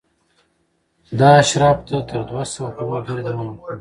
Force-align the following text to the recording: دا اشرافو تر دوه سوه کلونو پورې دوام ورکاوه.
دا 1.19 1.29
اشرافو 1.41 1.97
تر 2.09 2.21
دوه 2.29 2.43
سوه 2.53 2.69
کلونو 2.75 2.99
پورې 3.07 3.21
دوام 3.27 3.47
ورکاوه. 3.49 3.67